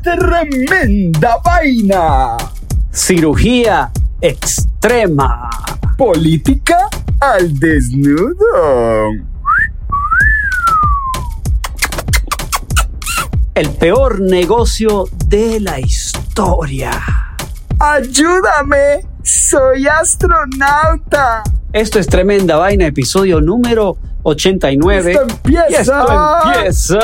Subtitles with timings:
[0.00, 2.36] Tremenda Vaina.
[2.90, 5.50] Cirugía extrema.
[5.98, 6.88] Política
[7.20, 9.10] al desnudo.
[13.54, 16.92] El peor negocio de la historia.
[17.78, 21.42] Ayúdame, soy astronauta.
[21.72, 25.10] Esto es Tremenda Vaina, episodio número 89.
[25.12, 25.66] Esto empieza.
[25.68, 26.98] Y esto empieza.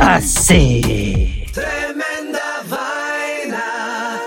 [0.00, 1.44] Así.
[1.52, 4.20] Tremenda vaina.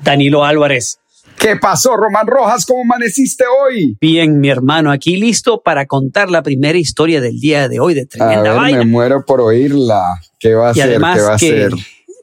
[0.00, 0.98] Danilo Álvarez.
[1.42, 2.64] ¿Qué pasó, Román Rojas?
[2.64, 3.96] ¿Cómo amaneciste hoy?
[4.00, 8.06] Bien, mi hermano, aquí listo para contar la primera historia del día de hoy de
[8.06, 8.84] Tremenda Vaina.
[8.84, 10.20] muero por oírla.
[10.38, 11.68] ¿Qué va a y además que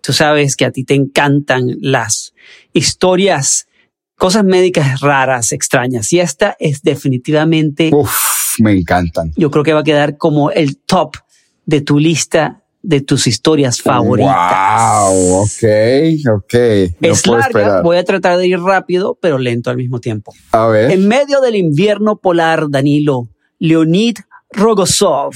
[0.01, 2.33] tú sabes que a ti te encantan las
[2.71, 3.67] historias,
[4.19, 6.13] cosas médicas raras, extrañas.
[6.13, 9.31] Y esta es definitivamente, Uf, me encantan.
[9.35, 11.15] yo creo que va a quedar como el top
[11.65, 14.35] de tu lista de tus historias favoritas.
[14.35, 15.63] Wow, ok,
[16.35, 16.53] ok.
[16.99, 17.83] No es larga, esperar.
[17.83, 20.33] voy a tratar de ir rápido, pero lento al mismo tiempo.
[20.51, 20.91] A ver.
[20.91, 24.17] En medio del invierno polar, Danilo, Leonid
[24.51, 25.33] Rogosov,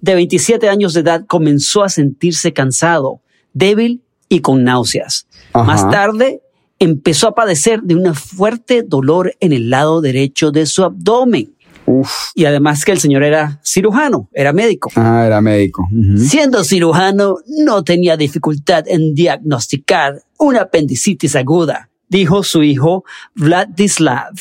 [0.00, 3.20] de 27 años de edad, comenzó a sentirse cansado,
[3.52, 5.26] débil y con náuseas.
[5.52, 5.64] Ajá.
[5.64, 6.42] Más tarde,
[6.80, 11.54] empezó a padecer de un fuerte dolor en el lado derecho de su abdomen.
[11.86, 12.10] Uf.
[12.34, 14.90] Y además que el señor era cirujano, era médico.
[14.96, 15.88] Ah, era médico.
[16.16, 23.04] Siendo cirujano, no tenía dificultad en diagnosticar una apendicitis aguda, dijo su hijo
[23.34, 24.32] Vladislav.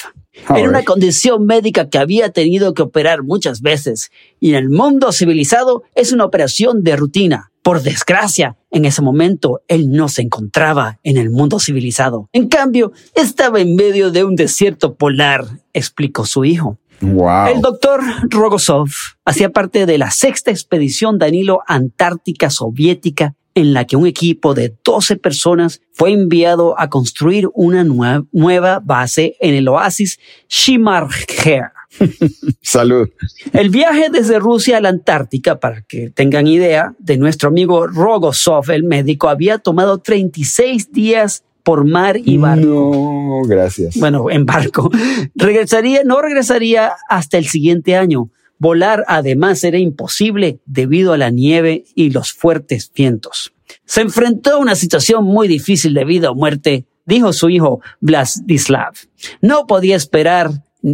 [0.55, 5.11] Era una condición médica que había tenido que operar muchas veces y en el mundo
[5.11, 7.48] civilizado es una operación de rutina.
[7.61, 12.29] Por desgracia, en ese momento él no se encontraba en el mundo civilizado.
[12.33, 16.77] En cambio, estaba en medio de un desierto polar, explicó su hijo.
[17.01, 17.47] Wow.
[17.47, 18.89] El doctor Rogosov
[19.25, 24.75] hacía parte de la sexta expedición Danilo Antártica Soviética en la que un equipo de
[24.85, 31.71] 12 personas fue enviado a construir una nue- nueva base en el oasis Shimarger.
[32.61, 33.09] Salud.
[33.53, 38.71] El viaje desde Rusia a la Antártica, para que tengan idea, de nuestro amigo Rogosov,
[38.71, 43.97] el médico, había tomado 36 días por mar y barco No, gracias.
[43.97, 44.89] bueno, en barco.
[45.35, 48.29] Regresaría, no regresaría hasta el siguiente año.
[48.57, 53.53] Volar además era imposible debido a la nieve y los fuertes vientos.
[53.85, 58.93] Se enfrentó a una situación muy difícil de vida o muerte, dijo su hijo Vladislav.
[59.41, 60.51] No podía esperar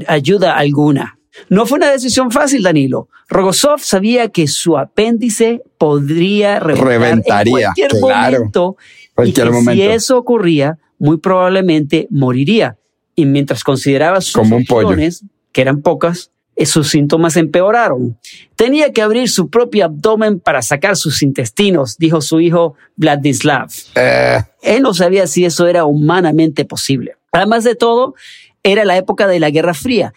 [0.08, 1.18] ayuda alguna.
[1.50, 3.10] No fue una decisión fácil, Danilo.
[3.28, 8.38] Rogosov sabía que su apéndice podría reventar Reventaría, en cualquier claro.
[8.38, 8.78] momento
[9.14, 9.72] Cualquier y que momento.
[9.72, 12.78] si eso ocurría, muy probablemente moriría.
[13.16, 18.18] Y mientras consideraba sus Como opciones, que eran pocas, eh, sus síntomas empeoraron.
[18.56, 23.70] Tenía que abrir su propio abdomen para sacar sus intestinos, dijo su hijo Vladislav.
[23.96, 27.16] Eh, Él no sabía si eso era humanamente posible.
[27.32, 28.16] Además de todo,
[28.66, 30.14] era la época de la Guerra Fría.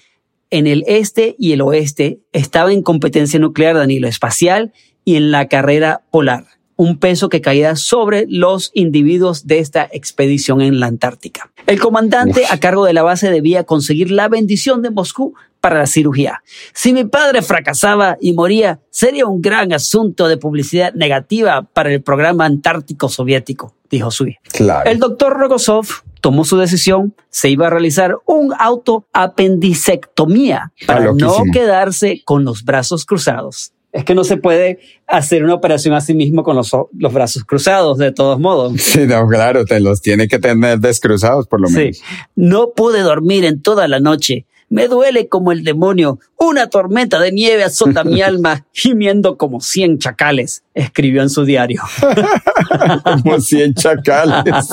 [0.50, 4.72] En el este y el oeste estaba en competencia nuclear, Danilo, espacial
[5.04, 6.46] y en la carrera polar.
[6.75, 11.50] Un peso que caía sobre los individuos de esta expedición en la Antártica.
[11.67, 15.87] El comandante a cargo de la base debía conseguir la bendición de Moscú para la
[15.87, 16.43] cirugía.
[16.72, 22.00] Si mi padre fracasaba y moría, sería un gran asunto de publicidad negativa para el
[22.00, 24.37] programa antártico soviético, dijo Sui.
[24.52, 24.88] claro.
[24.88, 25.87] El doctor Rogosov
[26.20, 31.53] tomó su decisión, se iba a realizar un autoapendicectomía para no loquísimo.
[31.53, 33.73] quedarse con los brazos cruzados.
[33.91, 37.44] Es que no se puede hacer una operación a sí mismo con los, los brazos
[37.44, 38.73] cruzados, de todos modos.
[38.79, 41.97] Sí, no, claro, te los tiene que tener descruzados por lo menos.
[41.97, 42.03] Sí.
[42.37, 44.47] No pude dormir en toda la noche.
[44.70, 46.19] Me duele como el demonio.
[46.37, 51.82] Una tormenta de nieve azota mi alma, gimiendo como cien chacales, escribió en su diario.
[53.05, 54.69] Como 100 chacales.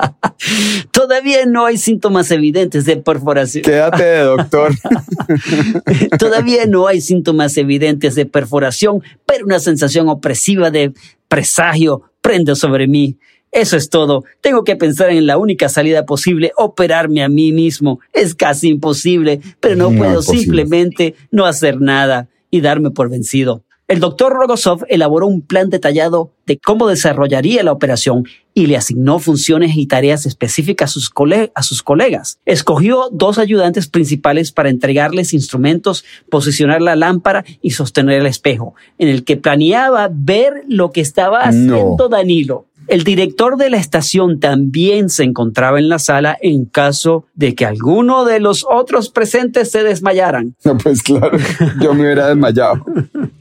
[0.90, 3.64] Todavía no hay síntomas evidentes de perforación.
[3.64, 4.72] Quédate doctor.
[6.18, 10.92] Todavía no hay síntomas evidentes de perforación, pero una sensación opresiva de
[11.28, 13.18] presagio prende sobre mí.
[13.54, 14.24] Eso es todo.
[14.40, 18.00] Tengo que pensar en la única salida posible, operarme a mí mismo.
[18.12, 23.62] Es casi imposible, pero no No puedo simplemente no hacer nada y darme por vencido.
[23.86, 28.24] El doctor Rogosov elaboró un plan detallado de cómo desarrollaría la operación
[28.54, 32.38] y le asignó funciones y tareas específicas a sus, cole- a sus colegas.
[32.46, 39.08] Escogió dos ayudantes principales para entregarles instrumentos, posicionar la lámpara y sostener el espejo, en
[39.08, 42.08] el que planeaba ver lo que estaba haciendo No.
[42.08, 42.66] Danilo.
[42.88, 47.66] El director de la estación también se encontraba en la sala en caso de que
[47.66, 50.54] alguno de los otros presentes se desmayaran.
[50.64, 51.36] No, pues claro,
[51.80, 52.84] yo me hubiera desmayado.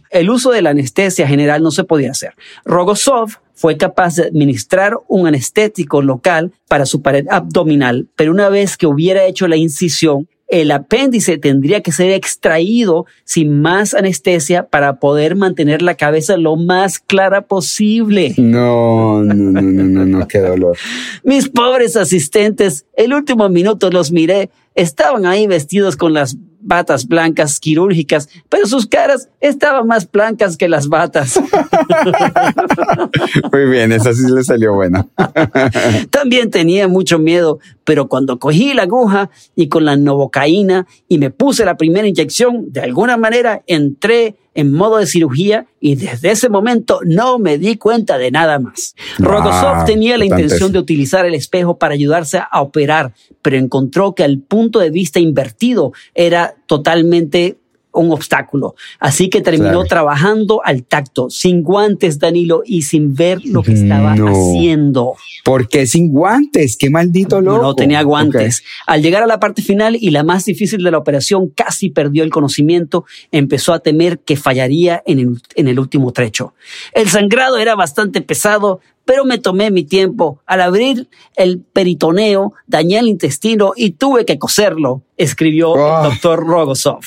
[0.10, 2.34] El uso de la anestesia general no se podía hacer.
[2.66, 8.78] Rogosov fue capaz de administrar un anestético local para su pared abdominal, pero una vez
[8.78, 15.00] que hubiera hecho la incisión, el apéndice tendría que ser extraído sin más anestesia para
[15.00, 18.36] poder mantener la cabeza lo más clara posible.
[18.38, 20.78] No, no, no, no, no, no, qué dolor.
[21.24, 27.60] Mis pobres asistentes, el último minuto los miré, estaban ahí vestidos con las batas blancas
[27.60, 31.40] quirúrgicas, pero sus caras estaban más blancas que las batas.
[33.52, 35.08] Muy bien, esa sí le salió buena.
[36.10, 41.30] También tenía mucho miedo, pero cuando cogí la aguja y con la novocaína y me
[41.30, 46.50] puse la primera inyección, de alguna manera entré en modo de cirugía y desde ese
[46.50, 48.96] momento no me di cuenta de nada más.
[49.20, 50.70] Wow, Rogosov tenía la intención eso.
[50.70, 55.20] de utilizar el espejo para ayudarse a operar, pero encontró que el punto de vista
[55.20, 57.58] invertido era totalmente
[57.94, 58.76] un obstáculo.
[59.00, 59.86] Así que terminó Claro.
[59.86, 64.28] trabajando al tacto, sin guantes, Danilo, y sin ver lo que estaba No.
[64.28, 65.14] haciendo.
[65.44, 66.76] ¿Por qué sin guantes?
[66.78, 67.62] Qué maldito loco.
[67.62, 68.64] No tenía guantes.
[68.88, 72.24] Al llegar a la parte final y la más difícil de la operación, casi perdió
[72.24, 73.06] el conocimiento.
[73.32, 76.54] Empezó a temer que fallaría en el, en el último trecho.
[76.94, 80.42] El sangrado era bastante pesado, pero me tomé mi tiempo.
[80.46, 86.04] Al abrir el peritoneo, dañé el intestino y tuve que coserlo, escribió Ah.
[86.06, 87.02] el doctor Rogosov.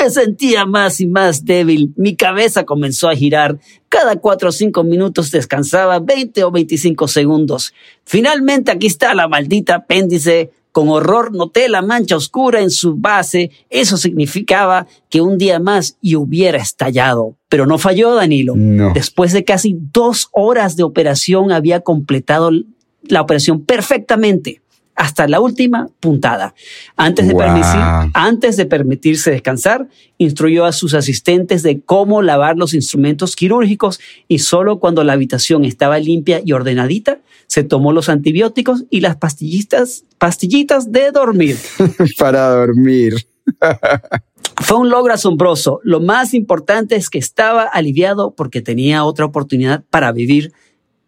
[0.00, 1.92] Me sentía más y más débil.
[1.96, 3.58] Mi cabeza comenzó a girar.
[3.88, 7.72] Cada cuatro o cinco minutos descansaba 20 o 25 segundos.
[8.04, 10.50] Finalmente aquí está la maldita apéndice.
[10.74, 13.52] Con horror noté la mancha oscura en su base.
[13.70, 17.36] Eso significaba que un día más y hubiera estallado.
[17.48, 18.54] Pero no falló, Danilo.
[18.56, 18.92] No.
[18.92, 22.50] Después de casi dos horas de operación había completado
[23.04, 24.62] la operación perfectamente
[24.96, 26.54] hasta la última puntada.
[26.96, 27.42] Antes de, Wow.
[27.42, 29.86] permitir- antes de permitirse descansar,
[30.18, 35.64] instruyó a sus asistentes de cómo lavar los instrumentos quirúrgicos y solo cuando la habitación
[35.64, 37.18] estaba limpia y ordenadita,
[37.54, 41.56] se tomó los antibióticos y las pastillitas, pastillitas de dormir.
[42.18, 43.28] Para dormir.
[44.56, 45.78] Fue un logro asombroso.
[45.84, 50.52] Lo más importante es que estaba aliviado porque tenía otra oportunidad para vivir,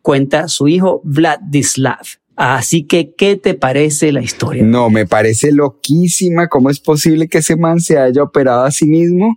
[0.02, 2.06] cuenta su hijo Vladislav.
[2.37, 4.62] Así que, ¿qué te parece la historia?
[4.62, 6.46] No, me parece loquísima.
[6.46, 9.37] ¿Cómo es posible que ese man se haya operado a sí mismo?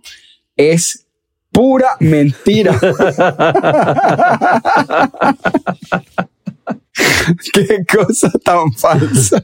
[0.56, 1.06] Es
[1.50, 2.78] pura mentira.
[7.52, 9.42] Qué cosa tan falsa.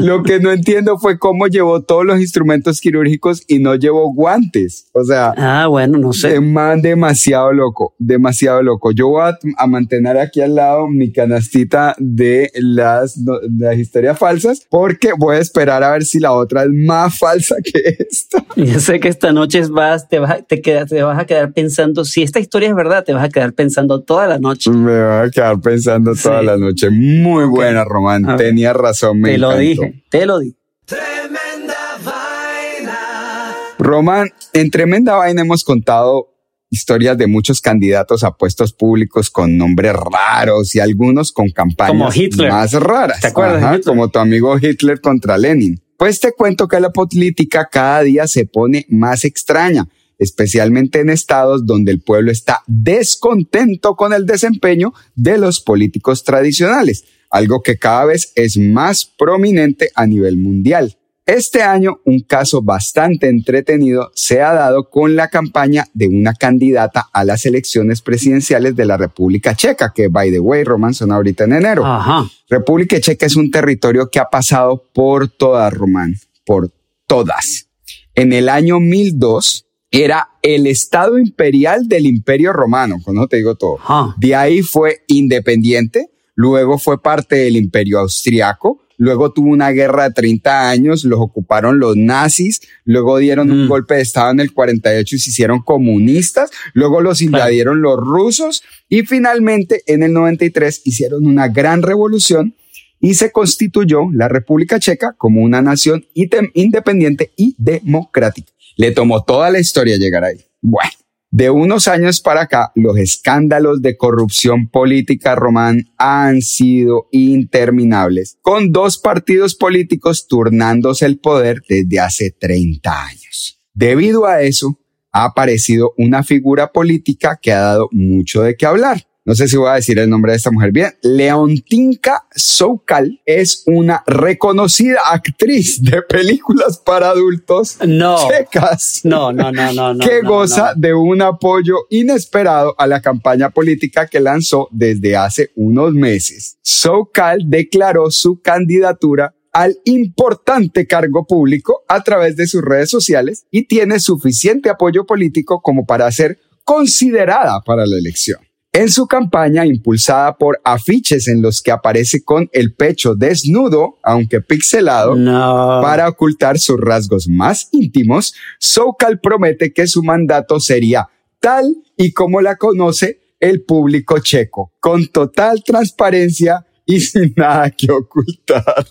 [0.00, 4.88] Lo que no entiendo fue cómo llevó todos los instrumentos quirúrgicos y no llevó guantes.
[4.92, 6.40] O sea, Ah, bueno, no sé.
[6.40, 8.92] man demasiado loco, demasiado loco.
[8.92, 14.18] Yo voy a, a mantener aquí al lado mi canastita de las, de las historias
[14.18, 18.44] falsas porque voy a esperar a ver si la otra es más falsa que esta.
[18.56, 21.52] Yo sé que esta noche vas, te, vas, a- te, quedas- te vas a quedar
[21.52, 24.70] pensando, si esta historia es verdad, te vas a quedar pensando toda la noche.
[24.70, 26.46] Me voy a quedar pensando toda Sí.
[26.46, 26.90] la noche.
[26.90, 28.24] Muy buena, Román.
[28.26, 28.46] A ver.
[28.48, 30.56] Tenía razón, me te lo dije, te lo dije.
[30.84, 33.54] Tremenda vaina.
[33.78, 36.28] Román, en Tremenda Vaina hemos contado
[36.70, 42.08] historias de muchos candidatos a puestos públicos con nombres raros y algunos con campañas Como
[42.12, 42.50] Hitler.
[42.50, 43.20] más raras.
[43.20, 43.80] ¿Te acuerdas Ajá?
[43.84, 45.80] Como tu amigo Hitler contra Lenin.
[45.96, 49.86] Pues te cuento que la política cada día se pone más extraña,
[50.18, 57.04] especialmente en estados donde el pueblo está descontento con el desempeño de los políticos tradicionales,
[57.30, 60.96] algo que cada vez es más prominente a nivel mundial.
[61.26, 67.08] Este año, un caso bastante entretenido se ha dado con la campaña de una candidata
[67.12, 71.42] a las elecciones presidenciales de la República Checa, que, by the way, Roman, son ahorita
[71.42, 71.84] en enero.
[71.84, 72.30] Ajá.
[72.48, 76.70] República Checa es un territorio que ha pasado por toda Román, por
[77.08, 77.70] todas.
[78.14, 79.65] En el año 1002
[79.96, 83.78] era el Estado imperial del Imperio Romano, con eso te digo todo.
[83.86, 84.14] Ah.
[84.18, 90.14] De ahí fue independiente, luego fue parte del Imperio Austriaco, luego tuvo una guerra de
[90.14, 93.68] 30 años, los ocuparon los nazis, luego dieron un Mm.
[93.68, 98.62] golpe de Estado en el 48 y se hicieron comunistas, luego los invadieron los rusos
[98.88, 102.54] y finalmente en el 93 hicieron una gran revolución
[103.00, 108.52] y se constituyó la República Checa como una nación independiente y democrática.
[108.76, 110.44] Le tomó toda la historia llegar ahí.
[110.60, 110.90] Bueno,
[111.30, 118.72] de unos años para acá, los escándalos de corrupción política román han sido interminables, con
[118.72, 123.60] dos partidos políticos turnándose el poder desde hace 30 años.
[123.74, 124.78] Debido a eso,
[125.12, 129.06] ha aparecido una figura política que ha dado mucho de qué hablar.
[129.26, 130.92] No sé si voy a decir el nombre de esta mujer bien.
[131.02, 138.18] Leontinka Soukal es una reconocida actriz de películas para adultos No.
[138.28, 140.04] checas No, no, no, no, no.
[140.06, 140.80] que no, goza no.
[140.80, 146.58] de un apoyo inesperado a la campaña política que lanzó desde hace unos meses.
[146.62, 153.66] Soukal declaró su candidatura al importante cargo público a través de sus redes sociales y
[153.66, 158.45] tiene suficiente apoyo político como para ser considerada para la elección.
[158.76, 164.42] En su campaña, impulsada por afiches en los que aparece con el pecho desnudo, aunque
[164.42, 165.80] pixelado, No.
[165.80, 171.08] para ocultar sus rasgos más íntimos, Sokal promete que su mandato sería
[171.40, 177.90] tal y como la conoce el público checo, con total transparencia y sin nada que
[177.90, 178.86] ocultar.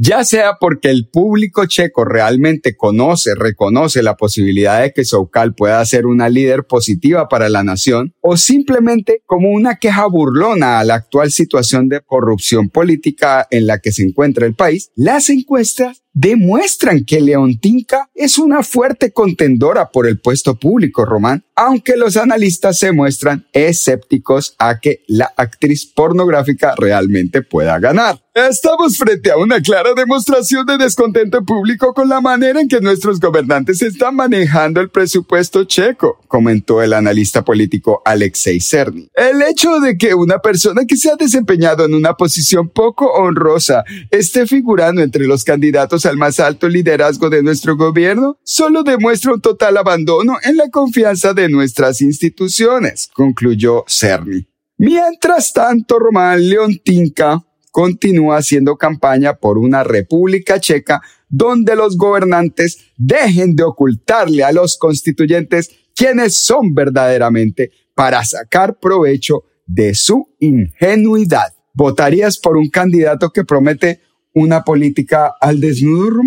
[0.00, 5.84] Ya sea porque el público checo realmente conoce, reconoce la posibilidad de que Sokal pueda
[5.84, 10.94] ser una líder positiva para la nación, o simplemente como una queja burlona a la
[10.94, 17.04] actual situación de corrupción política en la que se encuentra el país, las encuestas demuestran
[17.04, 22.92] que Leontinka es una fuerte contendora por el puesto público román, aunque los analistas se
[22.92, 28.20] muestran escépticos a que la actriz pornográfica realmente pueda ganar.
[28.46, 33.18] Estamos frente a una clara demostración de descontento público con la manera en que nuestros
[33.18, 39.08] gobernantes están manejando el presupuesto checo, comentó el analista político Alexei Cerny.
[39.14, 43.82] El hecho de que una persona que se ha desempeñado en una posición poco honrosa
[44.12, 49.40] esté figurando entre los candidatos al más alto liderazgo de nuestro gobierno solo demuestra un
[49.40, 54.46] total abandono en la confianza de nuestras instituciones, concluyó Cerny.
[54.78, 63.54] Mientras tanto, Román Leontinka continúa haciendo campaña por una república checa donde los gobernantes dejen
[63.54, 71.54] de ocultarle a los constituyentes quiénes son verdaderamente para sacar provecho de su ingenuidad.
[71.74, 74.00] ¿Votarías por un candidato que promete
[74.34, 76.22] una política al desnudo,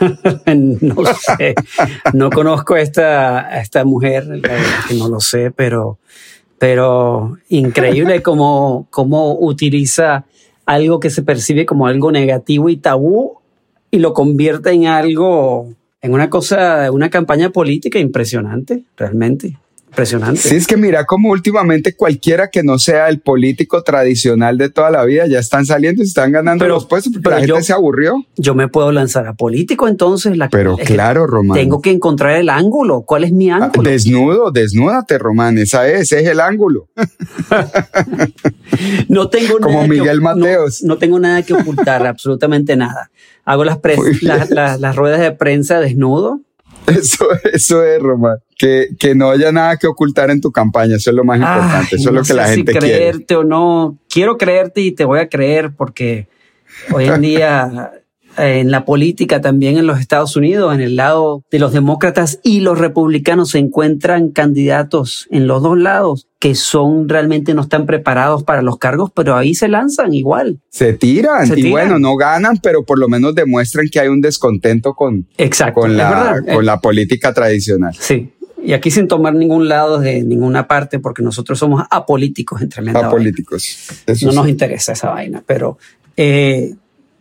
[0.80, 1.54] no sé.
[2.12, 4.26] No conozco a esta, esta mujer,
[4.96, 5.98] no lo sé, pero,
[6.58, 10.24] pero increíble cómo, cómo utiliza
[10.64, 13.38] algo que se percibe como algo negativo y tabú
[13.90, 19.56] y lo convierte en algo, en una cosa, una campaña política impresionante, realmente.
[19.96, 20.40] Impresionante.
[20.42, 24.90] Sí, es que mira como últimamente cualquiera que no sea el político tradicional de toda
[24.90, 27.54] la vida ya están saliendo y están ganando Pero- los puestos porque pero la gente
[27.60, 28.22] yo- se aburrió.
[28.36, 30.36] Yo me puedo lanzar a político, entonces.
[30.36, 31.56] La, Pero claro, Román.
[31.56, 33.04] Tengo que encontrar el ángulo.
[33.06, 33.88] ¿Cuál es mi Ah, ángulo?
[33.90, 35.56] Desnudo, desnúdate, Román.
[35.56, 36.88] Esa es, ese es el ángulo.
[39.08, 40.82] No tengo Como nada Miguel que, Mateos.
[40.82, 43.10] No, no tengo nada que ocultar, absolutamente nada.
[43.44, 43.78] Hago las,
[44.22, 46.40] las, las- las ruedas de prensa desnudo.
[46.98, 48.38] Eso, eso es, Román.
[48.56, 50.96] Que, que no haya nada que ocultar en tu campaña.
[50.96, 51.96] Eso es lo más importante.
[51.96, 52.86] Eso es no lo que sé la si gente quiere.
[52.96, 53.98] creerte o no.
[54.08, 56.28] Quiero creerte y te voy a creer porque
[56.92, 57.92] hoy en día
[58.36, 62.60] en la política también en los Estados Unidos, en el lado de los demócratas y
[62.60, 68.44] los republicanos se encuentran candidatos en los dos lados que son realmente no están preparados
[68.44, 70.60] para los cargos, pero ahí se lanzan igual.
[70.68, 71.46] Se tiran.
[71.46, 71.70] Se y tiran.
[71.72, 75.80] bueno, no ganan, pero por lo menos demuestran que hay un descontento con, Exacto.
[75.80, 77.94] con, la, con Eh, la política tradicional.
[77.98, 78.32] Sí.
[78.62, 83.00] Y aquí sin tomar ningún lado de ninguna parte, porque nosotros somos apolíticos en tremenda
[83.00, 83.08] vaina.
[83.08, 83.64] Apolíticos.
[84.06, 84.36] Eso No sí.
[84.38, 85.78] nos interesa esa vaina, pero,
[86.16, 86.74] eh,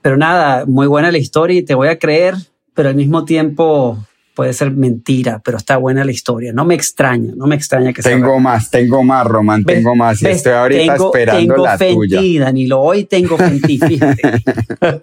[0.06, 2.36] pero nada, muy buena la historia y te voy a creer,
[2.76, 3.98] pero al mismo tiempo
[4.36, 6.54] puede ser mentira, pero está buena la historia.
[6.54, 9.78] No me extraña, no me extraña que sea Tengo más, tengo más, Román, ¿Ves?
[9.78, 10.22] tengo más.
[10.22, 10.38] Y ¿Ves?
[10.38, 12.20] estoy ahorita Tengo- esperando tengo la tuya.
[12.20, 14.22] Fenty, Danilo, hoy tengo fíjate.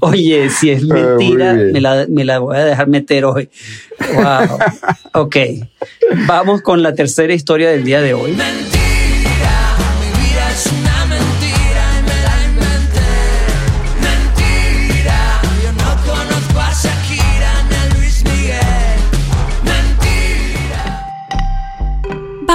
[0.00, 3.48] Oye, si es Ah, mentira, me la, me la voy a dejar meter hoy.
[4.14, 4.58] Wow.
[5.22, 5.36] Ok.
[6.26, 8.36] Vamos con la tercera historia del día de hoy.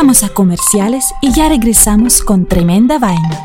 [0.02, 3.40] Vamos a comerciales y ya regresamos con tremenda vaina.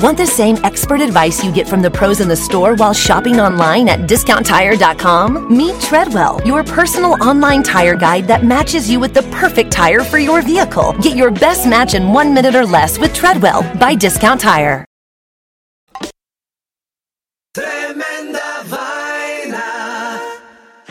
[0.00, 3.40] Want the same expert advice you get from the pros in the store while shopping
[3.40, 5.48] online at discounttire.com?
[5.50, 10.18] Meet Treadwell, your personal online tire guide that matches you with the perfect tire for
[10.18, 10.92] your vehicle.
[11.02, 14.87] Get your best match in one minute or less with Treadwell by Discount Tire.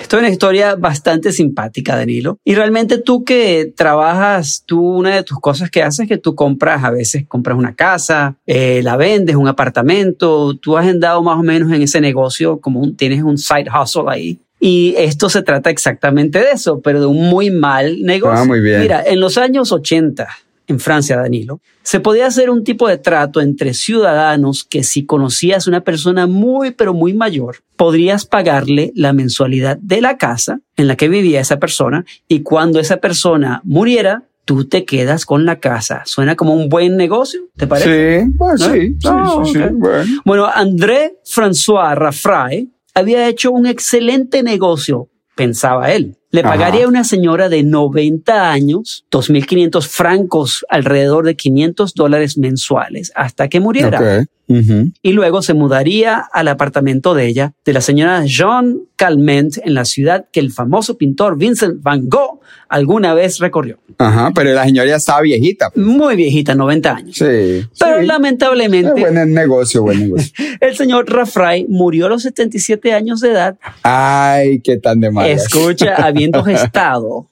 [0.07, 2.39] Esto es una historia bastante simpática, Danilo.
[2.45, 6.33] Y realmente tú que trabajas, tú una de tus cosas que haces es que tú
[6.33, 11.37] compras, a veces compras una casa, eh, la vendes, un apartamento, tú has andado más
[11.37, 14.39] o menos en ese negocio, como un, tienes un side hustle ahí.
[14.61, 18.43] Y esto se trata exactamente de eso, pero de un muy mal negocio.
[18.43, 18.79] Ah, muy bien.
[18.79, 20.25] Mira, en los años 80,
[20.67, 25.65] en Francia, Danilo, se podía hacer un tipo de trato entre ciudadanos que si conocías
[25.67, 30.97] una persona muy, pero muy mayor, podrías pagarle la mensualidad de la casa en la
[30.97, 36.03] que vivía esa persona y cuando esa persona muriera, tú te quedas con la casa.
[36.05, 38.23] Suena como un buen negocio, ¿te parece?
[38.23, 38.73] Sí, bueno, ¿No?
[38.73, 40.21] sí, sí, sí, bueno.
[40.25, 46.17] Bueno, André François Raffray había hecho un excelente negocio, pensaba él.
[46.31, 46.49] Le Ajá.
[46.49, 53.47] pagaría a una señora de 90 años, 2.500 francos, alrededor de 500 dólares mensuales, hasta
[53.47, 54.25] que muriera.
[54.47, 59.83] Y luego se mudaría al apartamento de ella, de la señora Jean Calment, en la
[59.85, 62.39] ciudad que el famoso pintor Vincent Van Gogh
[62.69, 63.79] alguna vez recorrió.
[63.97, 65.71] Ajá, pero la señora ya estaba viejita.
[65.75, 67.15] Muy viejita, 90 años.
[67.15, 67.65] Sí.
[67.79, 68.05] Pero sí.
[68.05, 70.31] lamentablemente, Eh, buen negocio, buen negocio.
[70.59, 75.43] el señor Raffray murió a los 77 años de edad Ay, qué tan de malas.
[75.43, 77.29] Escucha, habiendo gastado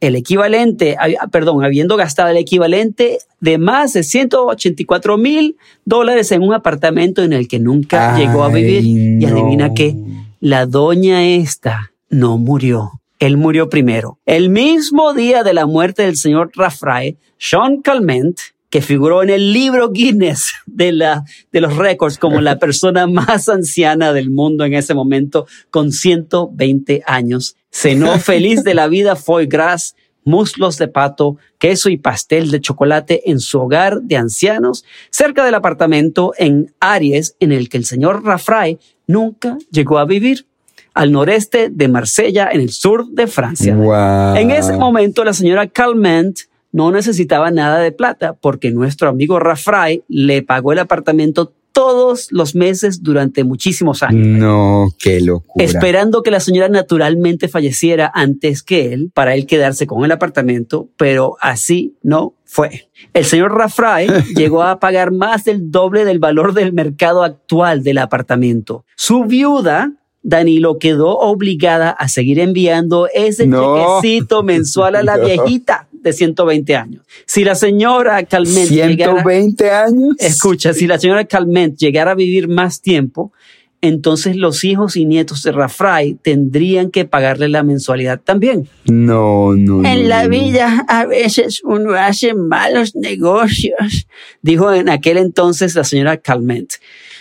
[0.00, 6.42] el equivalente, hab- perdón, habiendo gastado el equivalente de más de 184 mil dólares en
[6.42, 8.84] un apartamento en el que nunca Ay, llegó a vivir.
[8.84, 9.96] Y adivina qué,
[10.40, 12.92] la doña esta no murió.
[13.18, 14.18] Él murió primero.
[14.26, 18.38] El mismo día de la muerte del señor Raffray, Sean Calment,
[18.70, 23.48] que figuró en el libro Guinness de, la, de los récords como la persona más
[23.48, 27.56] anciana del mundo en ese momento, con 120 años.
[27.70, 33.30] Cenó feliz de la vida foie gras, muslos de pato, queso y pastel de chocolate
[33.30, 38.24] en su hogar de ancianos, cerca del apartamento en Aries, en el que el señor
[38.24, 40.46] Raffray nunca llegó a vivir,
[40.92, 43.74] al noreste de Marsella, en el sur de Francia.
[43.74, 44.36] Guau.
[44.36, 46.40] En ese momento, la señora Calment
[46.72, 52.56] no necesitaba nada de plata porque nuestro amigo Raffray le pagó el apartamento todos los
[52.56, 54.26] meses durante muchísimos años.
[54.26, 55.64] No, qué locura.
[55.64, 60.88] Esperando que la señora naturalmente falleciera antes que él, para él quedarse con el apartamento,
[60.96, 62.88] pero así no fue.
[63.14, 67.98] El señor Raffray llegó a pagar más del doble del valor del mercado actual del
[67.98, 68.84] apartamento.
[68.96, 69.92] Su viuda,
[70.24, 73.76] Danilo, quedó obligada a seguir enviando ese No.
[74.00, 75.24] chequecito mensual a la No.
[75.26, 77.02] viejita de 120 años.
[77.26, 80.14] Si la señora Calment llegara- 120 años.
[80.18, 83.32] Escucha, si la señora Calment llegara a vivir más tiempo,
[83.80, 88.68] entonces los hijos y nietos de Raffray tendrían que pagarle la mensualidad también.
[88.86, 89.82] No, no.
[89.82, 90.30] no, En la no.
[90.30, 94.08] vida a veces uno hace malos negocios,
[94.42, 96.72] dijo en aquel entonces la señora Calment.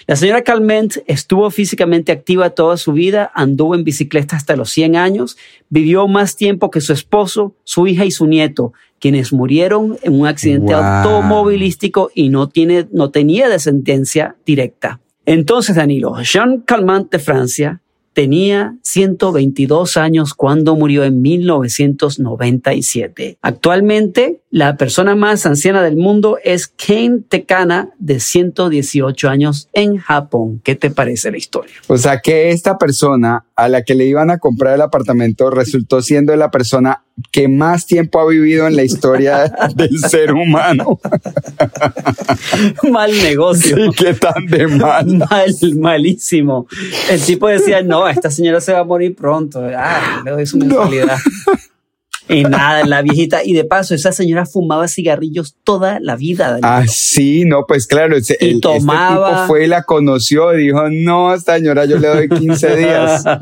[0.08, 4.96] La señora Calment estuvo físicamente activa toda su vida, anduvo en bicicleta hasta los 100
[4.96, 5.38] años,
[5.70, 10.26] vivió más tiempo que su esposo, su hija y su nieto, quienes murieron en un
[10.26, 10.82] accidente Wow.
[10.82, 15.02] automovilístico y no, tiene, no tenía descendencia directa.
[15.26, 17.82] Entonces, Danilo, Jean Calment de Francia
[18.18, 23.38] tenía 122 años cuando murió en 1997.
[23.44, 30.62] Actualmente, la persona más anciana del mundo es Kane Tekana, de 118 años en Japón.
[30.64, 31.76] ¿Qué te parece la historia?
[31.86, 36.02] O sea que esta persona a la que le iban a comprar el apartamento resultó
[36.02, 41.00] siendo la persona que más tiempo ha vivido en la historia del ser humano.
[42.92, 43.76] Mal negocio.
[43.76, 45.06] Sí, qué tan de mal.
[45.18, 46.68] Mal, malísimo.
[47.10, 49.62] El tipo decía, no, esta señora se va a morir pronto.
[49.76, 51.18] Ah, le doy su mensualidad.
[52.30, 53.44] Y nada, la viejita.
[53.44, 56.50] Y de paso, esa señora fumaba cigarrillos toda la vida.
[56.50, 56.68] Danilo.
[56.68, 59.30] Ah, sí, no, pues claro, ese- Y el- este tomaba.
[59.44, 63.24] tipo fue y la conoció y dijo, no, esta señora yo le doy 15 días.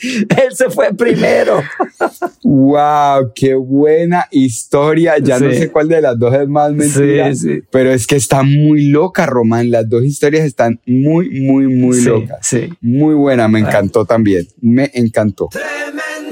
[0.00, 1.60] Él se fue primero.
[2.44, 5.14] wow, qué buena historia.
[5.18, 7.60] Ya no sé cuál de las dos es más mentira, Sí, sí.
[7.70, 9.70] pero es que está muy loca, Román.
[9.70, 12.38] Las dos historias están muy, muy, muy Sí, locas.
[12.42, 12.68] sí.
[12.80, 14.46] Muy buena, me encantó también.
[14.60, 15.48] Me encantó.
[15.50, 16.27] Tremenda vaina.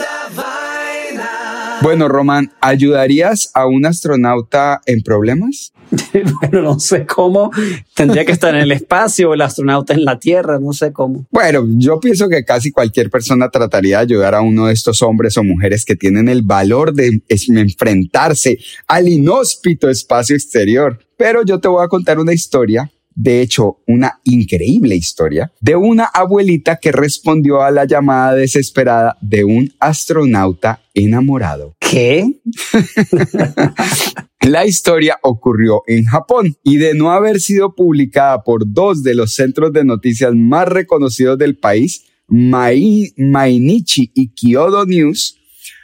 [1.86, 5.72] Bueno, Román, ¿ayudarías a un astronauta en problemas?
[6.40, 7.52] bueno, no sé cómo.
[7.94, 11.28] Tendría que estar en el espacio, el astronauta en la Tierra, no sé cómo.
[11.30, 15.36] Bueno, yo pienso que casi cualquier persona trataría de ayudar a uno de estos hombres
[15.36, 20.98] o mujeres que tienen el valor de enfrentarse al inhóspito espacio exterior.
[21.16, 26.04] Pero yo te voy a contar una historia, de hecho, una increíble historia, de una
[26.04, 31.75] abuelita que respondió a la llamada desesperada de un astronauta enamorado.
[31.90, 32.24] ¿Qué?
[34.42, 39.34] La historia ocurrió en Japón y de no haber sido publicada por dos de los
[39.34, 45.36] centros de noticias más reconocidos del país, Mai- Mainichi y Kyodo News,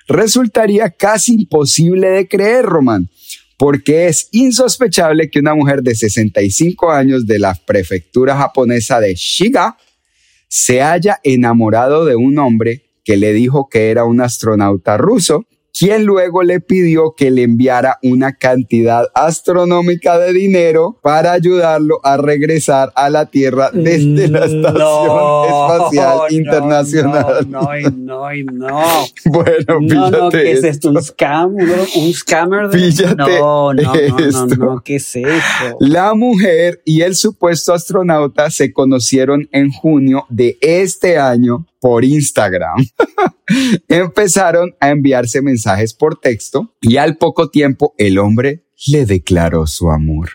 [0.06, 3.08] resultaría casi imposible de creer, Román,
[3.56, 9.76] porque es insospechable que una mujer de 65 años de la prefectura japonesa de Shiga
[10.48, 16.04] se haya enamorado de un hombre que le dijo que era un astronauta ruso, quien
[16.04, 22.92] luego le pidió que le enviara una cantidad astronómica de dinero para ayudarlo a regresar
[22.94, 27.50] a la Tierra desde la Estación No, Espacial no, Internacional.
[27.50, 28.82] No, no, no.
[29.24, 30.90] Bueno, No, no, ¿qué es esto?
[30.90, 31.54] ¿Un scam?
[31.54, 32.70] ¿Un, scammer?
[32.70, 35.76] Píllate no, no, no, no, ¿qué es eso?
[35.80, 42.76] La mujer y el supuesto astronauta se conocieron en junio de este año por Instagram.
[43.88, 49.90] Empezaron a enviarse mensajes por texto y al poco tiempo el hombre le declaró su
[49.90, 50.30] amor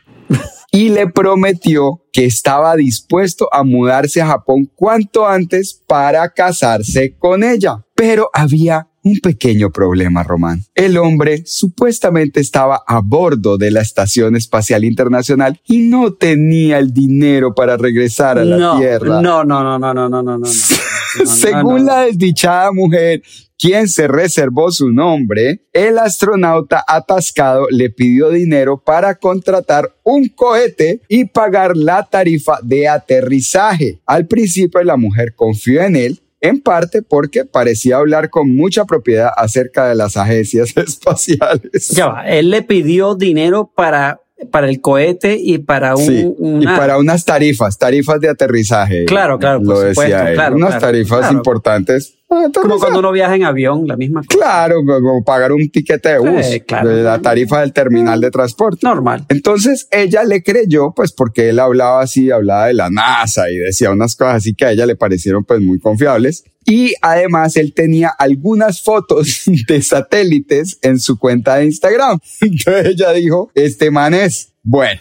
[0.73, 7.45] y le prometió que estaba dispuesto a mudarse a Japón cuanto antes para casarse con
[7.45, 7.85] ella.
[7.95, 10.63] Pero había un pequeño problema, Román.
[10.75, 16.91] El hombre supuestamente estaba a bordo de la Estación Espacial Internacional y no tenía el
[16.93, 19.21] dinero para regresar a la no, Tierra.
[19.21, 20.47] No, no, no, no, no, no, no, no.
[21.25, 23.21] Según la desdichada mujer,
[23.57, 31.01] quien se reservó su nombre, el astronauta atascado le pidió dinero para contratar un cohete
[31.07, 33.99] y pagar la tarifa de aterrizaje.
[34.05, 39.31] Al principio la mujer confió en él, en parte porque parecía hablar con mucha propiedad
[39.35, 41.89] acerca de las agencias espaciales.
[41.89, 46.65] Ya va, él le pidió dinero para, para el cohete y para un, Sí, y
[46.65, 49.05] para unas tarifas, tarifas de aterrizaje.
[49.05, 50.35] Claro, claro, por Lo supuesto, decía él.
[50.35, 51.33] claro, unas claro, tarifas claro.
[51.33, 52.13] importantes.
[52.27, 54.37] para como cuando uno viaja en avión, la misma cosa.
[54.37, 56.89] Claro, como pagar un tiquete de bus, Sí, claro.
[56.89, 58.79] de la tarifa del terminal de transporte.
[58.83, 59.25] Normal.
[59.29, 63.91] Entonces ella le creyó, pues porque él hablaba así, hablaba de la NASA y decía
[63.91, 66.43] unas cosas así que a ella le parecieron pues muy confiables.
[66.69, 72.19] Y además él tenía algunas fotos de satélites en su cuenta de Instagram.
[72.41, 74.99] Entonces ella dijo, este man es bueno.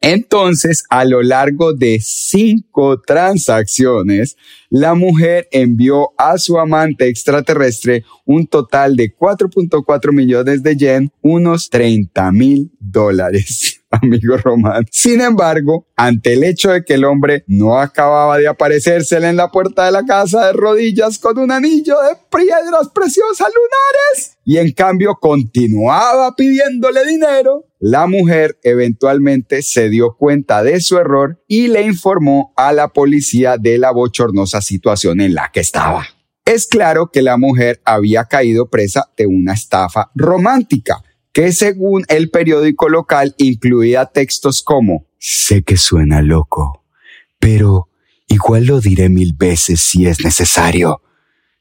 [0.00, 4.36] Entonces, a lo largo de cinco transacciones,
[4.68, 11.70] la mujer envió a su amante extraterrestre un total de 4.4 millones de yen, unos
[11.70, 14.86] 30 mil dólares, amigo Román.
[14.90, 19.50] Sin embargo, ante el hecho de que el hombre no acababa de aparecérsele en la
[19.50, 24.72] puerta de la casa de rodillas con un anillo de piedras preciosas lunares, y en
[24.72, 31.82] cambio continuaba pidiéndole dinero, la mujer eventualmente se dio cuenta de su error y le
[31.82, 36.06] informó a la policía de la bochornosa situación en la que estaba.
[36.44, 41.02] Es claro que la mujer había caído presa de una estafa romántica,
[41.32, 46.84] que según el periódico local incluía textos como Sé que suena loco,
[47.38, 47.88] pero
[48.28, 51.00] igual lo diré mil veces si es necesario.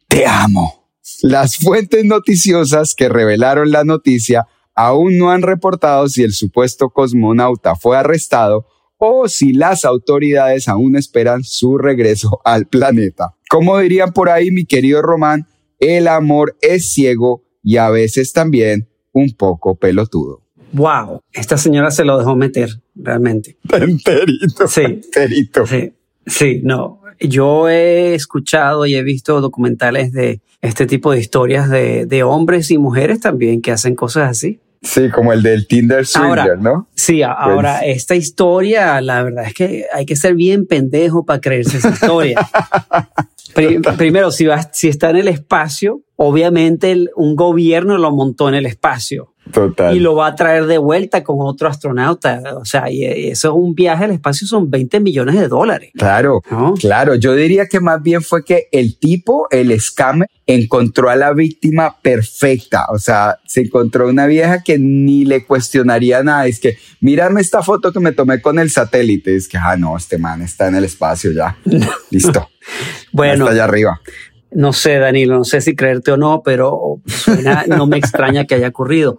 [0.10, 0.90] Te amo.
[1.22, 7.76] Las fuentes noticiosas que revelaron la noticia aún no han reportado si el supuesto cosmonauta
[7.76, 8.68] fue arrestado
[9.06, 13.36] o si las autoridades aún esperan su regreso al planeta.
[13.50, 15.46] Como dirían por ahí, mi querido Román,
[15.80, 20.42] el amor es ciego y a veces también un poco pelotudo.
[20.72, 21.20] Wow.
[21.34, 23.58] Esta señora se lo dejó meter, realmente.
[23.74, 24.68] Enterito.
[24.70, 24.84] Sí.
[24.84, 25.68] Enterito.
[25.68, 25.92] Sí,
[26.26, 27.02] sí, no.
[27.20, 32.72] Yo he escuchado y he visto documentales de este tipo de historias de, de hombres
[32.72, 34.62] y mujeres también que hacen cosas así.
[34.84, 36.90] Sí, como el del Tinder Swinger, Ahora, ¿no?
[36.94, 41.78] Sí, ahora esta historia, la verdad es que hay que ser bien pendejo para creerse
[41.78, 42.38] esa historia.
[43.56, 48.50] Pri- primero, si, vas, si está en el espacio, obviamente el- un gobierno lo montó
[48.50, 49.96] en el espacio Total.
[49.96, 52.42] y lo va a traer de vuelta con otro astronauta.
[52.58, 55.92] O sea, y eso es un viaje al espacio, son 20 millones de dólares.
[55.96, 56.74] Claro, ¿no?
[56.74, 57.16] claro.
[57.16, 61.98] Yo diría que más bien fue que el tipo, el scammer, encontró a la víctima
[62.02, 62.88] perfecta.
[62.90, 66.48] O sea, se encontró una vieja que ni le cuestionaría nada.
[66.48, 69.36] Es que, mírame esta foto que me tomé con el satélite.
[69.36, 71.58] Es que, ah, no, este man está en el espacio ya.
[72.10, 72.50] Listo.
[73.12, 74.02] Bueno, Está allá arriba.
[74.56, 78.56] No sé, Danilo, no sé si creerte o no, pero suena, no me extraña que
[78.56, 79.16] haya ocurrido.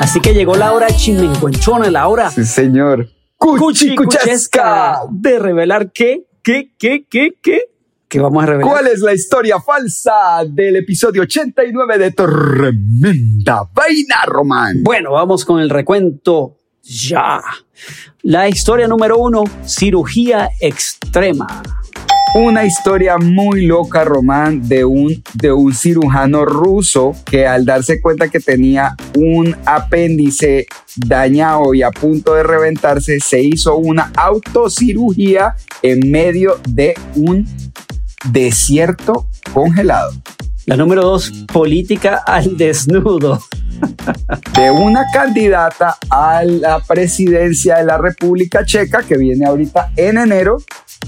[0.00, 2.30] Así que llegó la hora chimencuenchona, la hora.
[2.30, 3.08] Sí, señor.
[3.38, 5.00] Cuchicuchesca.
[5.10, 7.71] De revelar qué, qué, qué, qué, qué
[8.12, 8.70] que vamos a revelar.
[8.70, 14.82] ¿Cuál es la historia falsa del episodio 89 de Tremenda Vaina, Román?
[14.82, 17.40] Bueno, vamos con el recuento ya.
[18.20, 21.62] La historia número uno, cirugía extrema.
[22.34, 28.28] Una historia muy loca, Román, de un, de un cirujano ruso que al darse cuenta
[28.28, 36.10] que tenía un apéndice dañado y a punto de reventarse, se hizo una autocirugía en
[36.10, 37.46] medio de un
[38.24, 40.12] desierto congelado.
[40.66, 43.40] La número dos, política al desnudo.
[44.54, 50.58] de una candidata a la presidencia de la República Checa que viene ahorita en enero,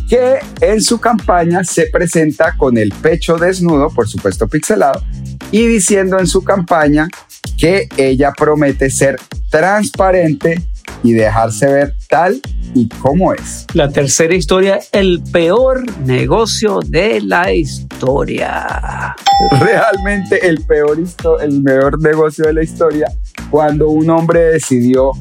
[0.08, 5.02] que en su campaña se presenta con el pecho desnudo, por supuesto pixelado,
[5.50, 7.08] y diciendo en su campaña
[7.56, 10.60] que ella promete ser transparente
[11.04, 12.40] y dejarse ver tal
[12.74, 13.66] y como es.
[13.74, 19.14] La tercera historia, el peor negocio de la historia.
[19.60, 20.98] realmente el peor,
[21.42, 23.06] el peor negocio de la historia
[23.50, 25.12] cuando un hombre decidió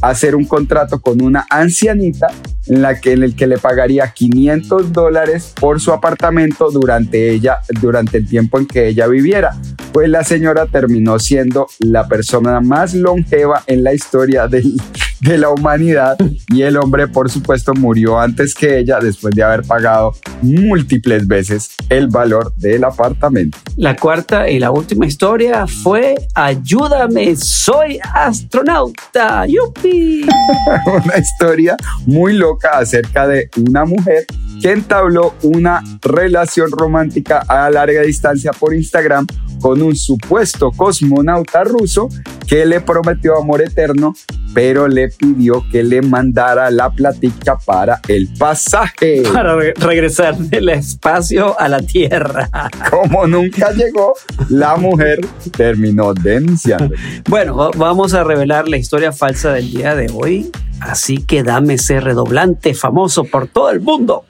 [0.00, 2.28] hacer un contrato con una ancianita
[2.66, 7.58] en, la que, en el que le pagaría 500 dólares por su apartamento durante, ella,
[7.80, 9.56] durante el tiempo en que ella viviera.
[9.92, 14.80] Pues la señora terminó siendo la persona más longeva en la historia del-
[15.22, 16.16] de la humanidad
[16.48, 21.70] y el hombre por supuesto murió antes que ella después de haber pagado múltiples veces
[21.88, 23.56] el valor del apartamento.
[23.76, 29.46] La cuarta y la última historia fue Ayúdame, soy astronauta.
[29.46, 30.26] ¡Yupi!
[30.86, 34.26] una historia muy loca acerca de una mujer
[34.60, 39.26] que entabló una relación romántica a larga distancia por Instagram
[39.60, 42.08] con un supuesto cosmonauta ruso
[42.46, 44.14] que le prometió amor eterno,
[44.52, 49.22] pero le pidió que le mandara la platica para el pasaje.
[49.32, 52.48] Para re- regresar del espacio a la Tierra.
[52.90, 54.14] Como nunca llegó,
[54.48, 55.20] la mujer
[55.56, 56.94] terminó denunciando.
[57.28, 60.50] Bueno, va- vamos a revelar la historia falsa del día de hoy.
[60.80, 64.24] Así que dame ese redoblante famoso por todo el mundo.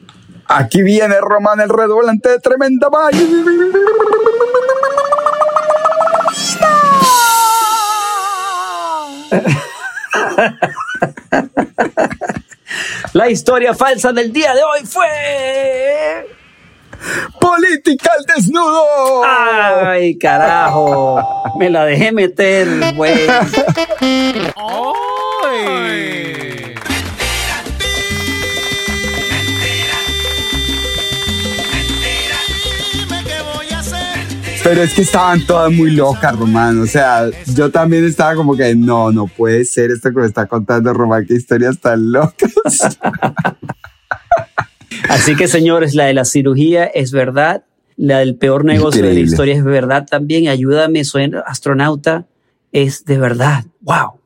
[0.46, 3.20] Aquí viene Román el redoblante de tremenda vaina.
[13.22, 16.26] La historia falsa del día de hoy fue...
[17.40, 19.22] Política al desnudo.
[19.24, 21.22] ¡Ay, carajo!
[21.56, 23.28] Me la dejé meter, güey.
[34.64, 36.80] Pero es que estaban todas muy locas, Román.
[36.80, 40.46] O sea, yo también estaba como que no, no puede ser esto que me está
[40.46, 41.26] contando Román.
[41.26, 42.54] Qué historias tan locas.
[45.08, 47.64] Así que, señores, la de la cirugía es verdad.
[47.96, 50.46] La del peor negocio de la historia es verdad también.
[50.46, 52.26] Ayúdame, soy astronauta.
[52.70, 53.64] Es de verdad.
[53.80, 54.20] ¡Wow!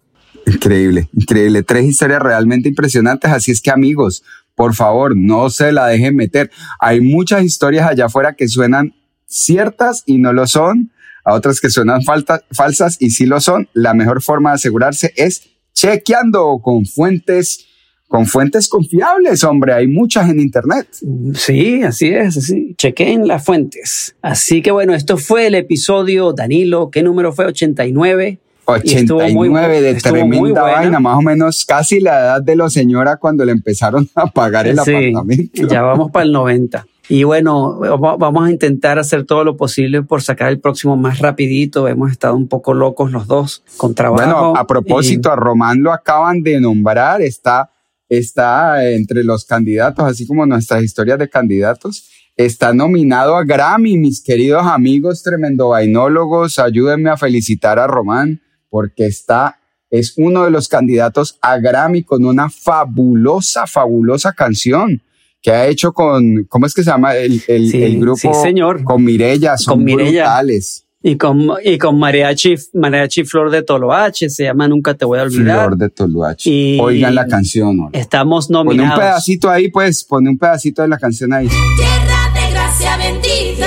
[0.47, 1.63] Increíble, increíble.
[1.63, 3.31] Tres historias realmente impresionantes.
[3.31, 4.23] Así es que, amigos,
[4.55, 6.51] por favor, no se la dejen meter.
[6.79, 8.95] Hay muchas historias allá afuera que suenan
[9.27, 10.91] ciertas y no lo son.
[11.25, 13.69] A otras que suenan falta- falsas y sí lo son.
[13.73, 15.43] La mejor forma de asegurarse es
[15.75, 17.67] chequeando con fuentes,
[18.09, 19.73] con fuentes confiables, hombre.
[19.73, 20.87] Hay muchas en internet.
[21.35, 22.75] Sí, así es, así.
[22.79, 24.15] Chequen las fuentes.
[24.23, 26.91] Así que bueno, esto fue el episodio, Danilo.
[26.91, 27.47] ¿Qué número fue?
[27.47, 28.39] 89.
[28.83, 32.73] Y estuvo muy 89 de tremenda vaina, más o menos casi la edad de los
[32.73, 35.69] señora cuando le empezaron a pagar el Sí, apartamento.
[35.69, 36.85] ya vamos para el 90.
[37.09, 41.21] Y bueno, va- vamos a intentar hacer todo lo posible por sacar el próximo más
[41.21, 41.87] rapidito.
[41.87, 44.23] Hemos estado un poco locos los dos con trabajo.
[44.25, 47.71] Bueno, a propósito, Y- a Román lo acaban de nombrar, está,
[48.09, 52.09] está entre los candidatos, así como nuestras historias de candidatos.
[52.37, 56.59] Está nominado a Grammy, mis queridos amigos, tremendo vainólogos.
[56.59, 59.59] Ayúdenme a felicitar a Román porque está,
[59.91, 65.01] es uno de los candidatos a Grammy con una fabulosa, fabulosa canción
[65.47, 67.15] que ha hecho con, ¿cómo es que se llama?
[67.15, 68.83] El, el, Sí, el grupo sí, señor.
[68.83, 70.25] con Mirella, son Con Mirella.
[70.25, 70.83] brutales.
[71.05, 75.23] Y con, y con mariachi, mariachi Flor de Toloache, se llama Nunca te voy a
[75.23, 75.67] olvidar.
[75.69, 76.51] Flor de Toluache.
[76.51, 77.77] Y- Oigan la canción.
[77.77, 77.91] ¿no?
[77.93, 78.99] Estamos Pone un nominados.
[78.99, 81.47] pedacito ahí, pues, pone un pedacito de la canción ahí.
[81.47, 83.66] Tierra de gracia bendita.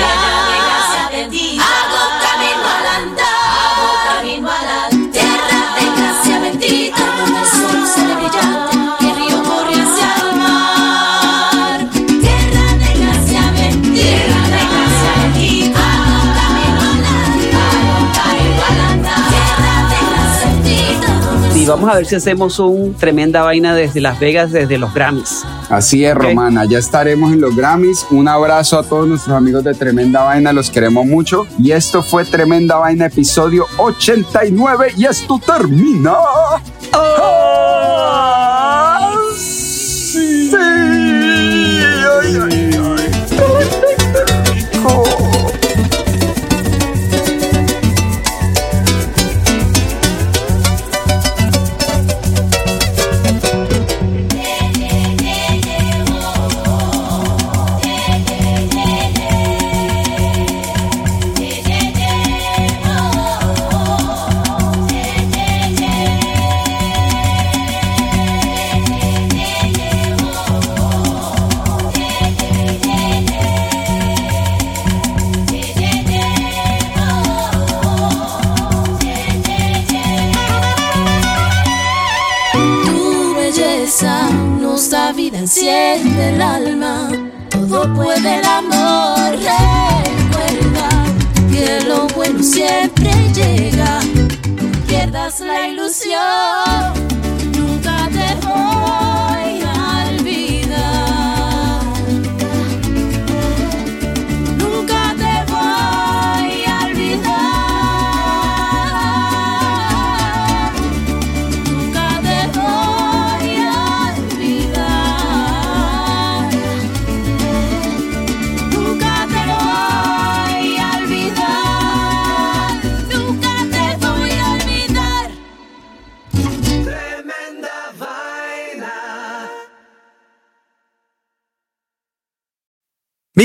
[21.69, 25.45] Vamos a ver si hacemos un tremenda vaina desde Las Vegas, desde los Grammys.
[25.69, 26.15] Así es.
[26.15, 26.65] Romana.
[26.65, 28.07] Ya estaremos en los Grammys.
[28.09, 30.51] Un abrazo a todos nuestros amigos de Tremenda Vaina.
[30.51, 31.45] Los queremos mucho.
[31.59, 34.93] Y esto fue Tremenda Vaina, episodio 89.
[34.97, 36.15] Y esto termina.
[39.37, 40.51] Sí.
[40.57, 42.68] Ay, ay,